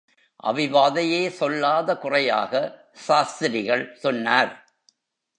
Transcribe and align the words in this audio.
அபிவாதையே 0.43 1.29
சொல்லாத 1.29 1.97
குறையாக 1.97 2.53
சாஸ்திரிகள் 2.91 3.95
சொன்னார். 3.95 4.51